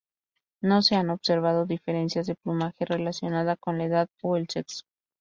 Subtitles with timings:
[0.63, 4.87] No se han observado diferencias de plumaje relacionada con la edad o el sexo.